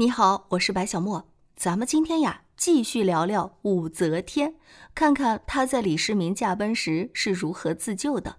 [0.00, 1.26] 你好，我是白小莫。
[1.56, 4.54] 咱们今天呀，继续聊聊武则天，
[4.94, 8.36] 看看她在李世民驾崩时是如何自救的。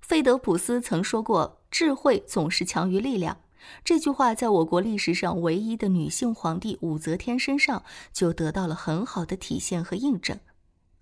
[0.00, 3.36] 费德普斯曾说过：“智慧总是强于力量。”
[3.84, 10.40] 这句话在我国历史上唯一的女性皇帝武则天身上就得到了很好的体现和印证。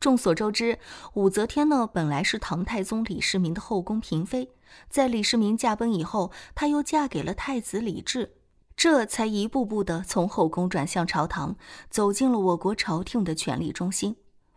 [0.00, 0.80] 众所周知，
[1.12, 4.50] 武则天呢本来是唐太宗李世民的后宫嫔妃，
[4.90, 8.32] 在李世民驾崩以后，她又嫁给了太子李治。
[8.76, 11.56] 这才一步步的从后宫转向朝堂，
[11.88, 14.16] 走进了我国朝廷的权力中心。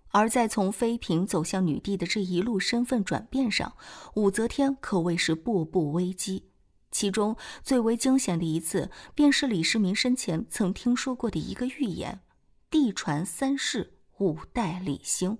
[0.09, 3.75] 而在从妃嫔走向女帝的这一路身份转变上，
[4.15, 6.49] 武则天可谓是步步危机。
[6.89, 12.21] 其中最为惊险的一次，便是李世民生前曾听说过的一个预言：
[12.69, 15.37] 帝传三世，五代李兴。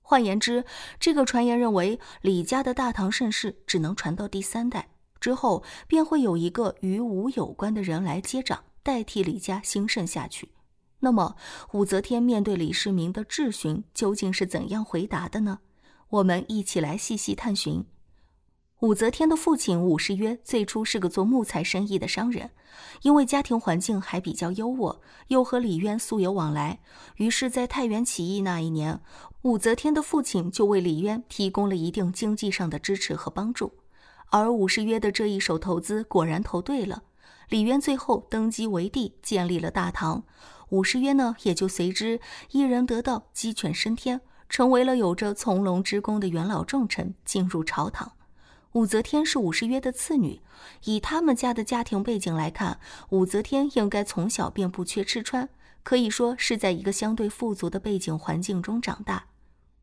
[0.00, 0.64] 换言之，
[0.98, 4.88] 这个传言认为李家的大唐盛世只能传到第三代。
[5.26, 10.50] 之后便会有一个与武有关的人来接掌，代替李家兴盛下去。
[11.00, 11.34] 那么，
[11.72, 15.58] 武则天面对李世民的质询，究竟是怎样回答的呢？
[16.10, 17.84] 我们一起来细细探寻。
[18.82, 22.52] 武则天的父亲武士曰，最初是个做木材生意的商人，
[23.02, 26.78] 因为家庭环境还比较优渥，又和李渊素有往来，
[27.16, 29.00] 于是，在太原起义那一年，
[29.42, 33.72] 武则天的父亲就为李渊提供了一定经济上的支持和帮助。
[34.30, 37.02] 而武士约的这一手投资果然投对了，
[37.48, 40.24] 李渊最后登基为帝，建立了大唐。
[40.70, 48.12] 武士约呢，也就随之一人得道，鸡犬升天，成为了有着从龙之功的元老重臣，进入朝堂。
[48.72, 50.40] 武则天是武士约的次女，
[50.84, 52.78] 以他们家的家庭背景来看，
[53.10, 55.48] 武则天应该从小便不缺吃穿，
[55.82, 59.26] 可以说是在一个相对富足的背景环境中长大。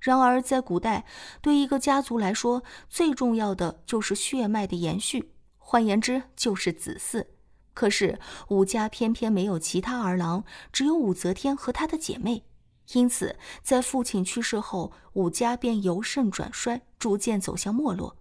[0.03, 1.05] 然而，在古代，
[1.41, 7.25] 对一个家族来说，最重要的就是血脉的延续，换言之，就是子嗣。
[7.73, 10.43] 可是武家偏偏没有其他儿郎，
[10.73, 12.43] 只有武则天和她的姐妹，
[12.91, 18.17] 因此，在父亲去世后，武家便由盛转衰，逐渐走向没落。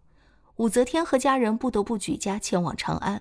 [0.58, 3.20] 武则天和家人不得不举家前往长安。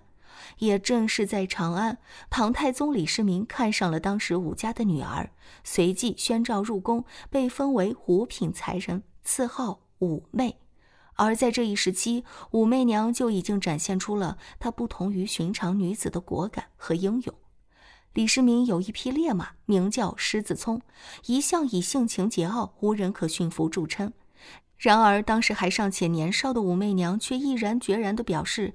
[0.60, 1.98] 也正是在长安，
[2.30, 5.32] 唐太宗李世民看上了当时武家的女儿，
[5.64, 10.58] 随即宣召入宫，被封为五品才人，赐号武媚。
[11.16, 17.36] 而在这一时期，武媚娘就已经展现出了她不同于寻常女子的果敢和英勇。
[18.14, 20.82] 李世民有一匹烈马，名叫狮子聪，
[21.28, 24.12] 一向以性情桀骜、无人可驯服著称。
[24.78, 28.74] 然而，当时还尚且年少的武媚娘却毅然决然地表示。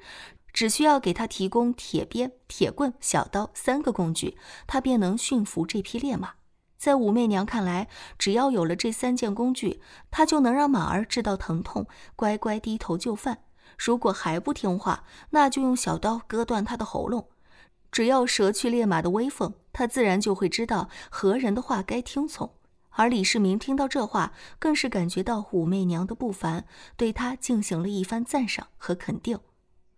[0.57, 6.31] 只需要给他提供铁鞭、铁棍、小刀三个工具，他便能驯服这匹烈马。
[6.79, 13.43] 在武媚娘看来，只要有了这三件工具，她就能让马儿知道疼痛，乖乖低头就范。
[13.77, 17.29] 如果还不听话，那就用小刀割断他的喉咙。
[17.93, 22.55] 只要折去烈马的威风，他自然就会知道何人的话该听从。
[22.93, 26.65] 而李世民听到这话，更是感觉到武媚娘的不凡，
[26.97, 29.39] 对她进行了一番赞赏和肯定。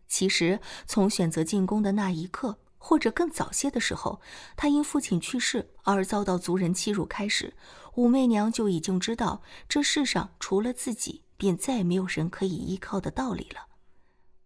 [0.09, 4.21] 其实，从选择进宫的那一刻，或者更早些的时候，
[4.57, 7.55] 她因父亲去世而遭到族人欺辱开始，
[7.95, 13.67] 武媚娘就已经知道这世上除了自己，便再没有人可以依靠的道理了。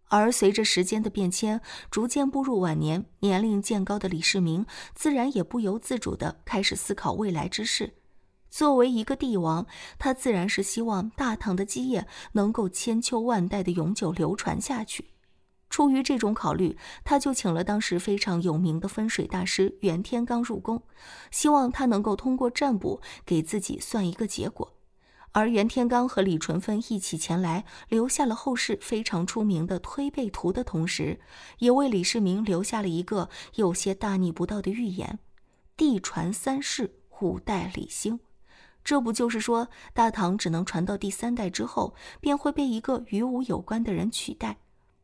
[0.09, 1.59] 而随着时间的变迁，
[1.89, 7.95] 逐渐步入晚年，年龄渐高的李世民，自然也不由自主地开始思考未来之事。
[8.51, 9.65] 作为一个帝王，
[9.97, 15.12] 他自然是希望大唐的基业能够千秋万代的永久流传下去。
[15.73, 20.83] 出于这种考虑，他就请了当时非常有名的风水大师袁天罡入宫，
[21.31, 24.75] 希望他能够通过占卜给自己算一个结果。
[25.31, 31.19] 而袁天罡和李淳风一起前来，留下了后世非常出名的推背图的同时，
[31.57, 35.17] 也为李世民留下了一个有些大逆不道的预言：
[35.75, 38.19] 帝传三世，五代李兴。
[38.83, 44.59] 这不就是说，大唐只能传到第三代之后，便会被一个与武有关的人取代？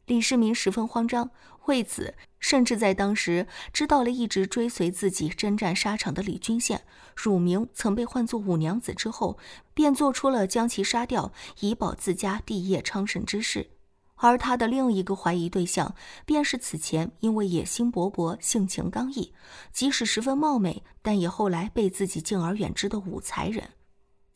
[0.09, 1.29] 李世民十分慌张，
[1.67, 6.79] 为此甚至在当时知道了一直追随自己征战沙场的李君羡
[7.15, 9.37] 乳名曾被唤作五娘子之后，
[9.75, 13.69] 便做出了将其杀掉以保自家帝业昌盛之事。
[14.15, 15.93] 而他的另一个怀疑对象，
[16.25, 19.31] 便是此前因为野心勃勃、性情刚毅，
[19.71, 23.69] 即使十分貌美，但也后来被自己敬而远之的武才人。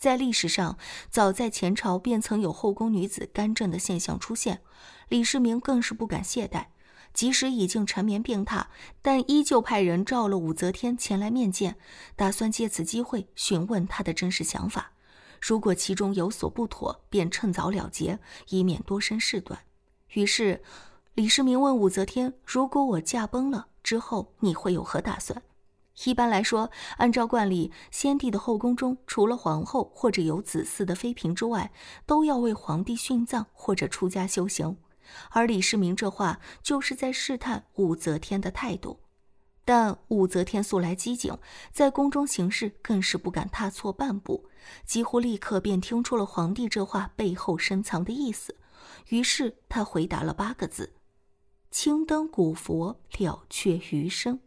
[0.04, 0.78] 在历史上，
[1.10, 4.60] 早在前朝便曾有后宫女子干政的现象出现，
[5.08, 6.66] 李世民更是不敢懈怠，
[7.14, 8.66] 即使已经缠绵病榻，
[9.02, 11.78] 但依旧派人召了武则天前来面见，
[12.18, 14.92] 打算借此机会询问她的真实想法。
[15.40, 18.20] 如果其中有所不妥，便趁早了结，
[18.50, 19.58] 以免多生事端。
[20.16, 20.62] 于是，
[21.14, 25.42] 李世民问武则天：“如果我驾崩了之后，你会有何打算？”
[26.06, 31.72] 一般来说，按照惯例，先帝的后宫中除了皇后或者有子嗣的妃嫔之外，
[32.06, 34.78] 都要为皇帝殉葬或者出家修行。
[35.30, 39.00] 而李世民这话就是在试探武则天的态度。
[39.66, 41.38] 但武则天素来机警，
[41.72, 44.50] 在宫中行事更是不敢踏错半步，
[44.86, 48.58] 几乎立刻便听出了皇帝这话背后深藏的意思。
[49.10, 50.96] 于是他回答了八个字。
[51.72, 54.40] 青灯古佛，了却余生。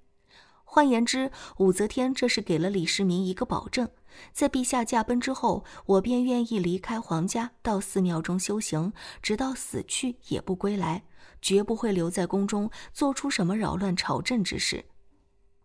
[0.68, 3.88] 换言之，武则天这是给了李世民一个保证：
[4.32, 8.92] 在陛下驾崩之后，我便愿意离开皇家，到寺庙中修行，
[9.22, 11.04] 直到死去也不归来，
[11.40, 14.84] 绝不会留在宫中做出什么扰乱朝政之事。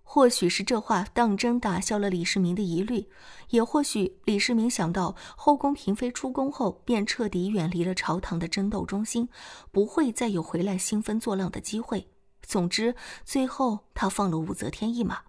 [0.03, 3.09] 或许是这话当真打消了李世民的疑虑，
[3.49, 9.27] 也或许李世民想到后宫嫔妃出宫后便彻底远离了朝堂的争斗中心，
[9.71, 12.07] 不会再有回来兴风作浪的机会。
[12.51, 15.21] 总之，最后他放了武则天一马，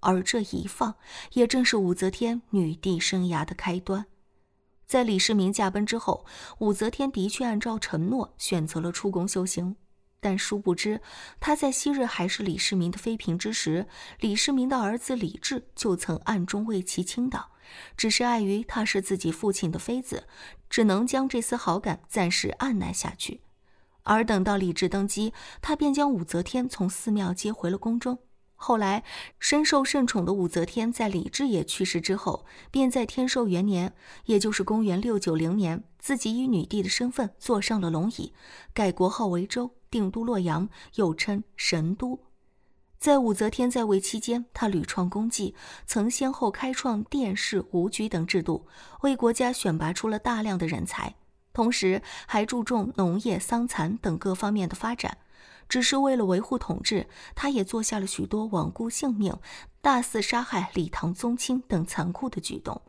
[0.00, 0.94] 而这一放，
[1.34, 4.06] 也正是武则天女帝生涯的开端。
[4.86, 6.24] 在李世民驾崩之后，
[6.60, 9.76] 武则天的确按照承诺选择了出宫修行。
[10.20, 11.02] 但殊不知，
[11.38, 13.86] 她在昔日还是李世民的妃嫔之时，
[14.20, 17.50] 李世民的儿子李治就曾暗中为其倾倒，
[17.94, 20.26] 只是碍于她是自己父亲的妃子，
[20.70, 23.42] 只能将这丝好感暂时按捺下去。
[24.12, 28.18] 而等到李治登基，他便将武则天从寺庙接回了宫中。
[28.56, 29.04] 后来，
[29.38, 38.32] 深受圣宠的武则天在李治也去世之后，便在天寿元年，也就是公元六九零年，自己以女帝的身份坐上了龙椅，
[38.74, 39.70] 改国号为周。
[39.88, 42.20] 定都洛阳，又称神都。
[42.98, 45.54] 在武则天在位期间，她屡创功绩，
[45.84, 48.66] 曾先后开创殿试、武举等制度，
[49.00, 51.16] 为国家选拔出了大量的人才，
[51.52, 55.18] 同时还注重农业、桑蚕等各方面的发展。
[55.68, 57.06] 只是为了维护统治，
[57.36, 59.38] 他也做下了许多罔顾性命、
[59.80, 62.82] 大肆杀害李唐宗亲等残酷的举动。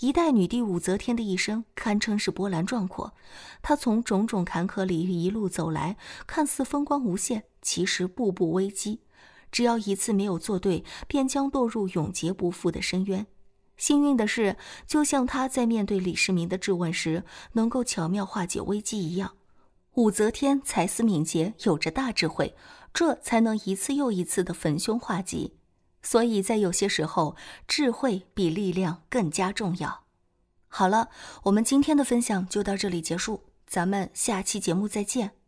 [0.00, 3.14] 一代女帝武则天的一生堪称是波澜壮阔，
[3.62, 5.96] 她从种种坎坷里一路走来，
[6.26, 9.02] 看似风光无限，其实步步危机。
[9.52, 13.26] 只要一次没有做对，便将堕入永劫不复的深渊。
[13.82, 14.56] 幸运的是，
[14.86, 17.24] 就像他在面对李世民的质问时，
[17.54, 19.34] 能够巧妙化解危机一样，
[19.94, 22.54] 武则天才思敏捷，有着大智慧，
[22.94, 25.56] 这才能一次又一次的逢凶化吉。
[26.00, 27.34] 所以在有些时候，
[27.66, 30.04] 智慧比力量更加重要。
[30.68, 31.08] 好了，
[31.42, 35.41] 我们今天的分享就到这里结束，咱们下期节目再见。